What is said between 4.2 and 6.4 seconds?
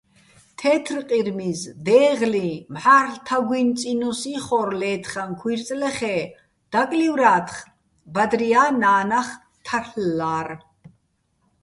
იხორ ლე́თხაჼ ქუჲრწლეხ-ე́,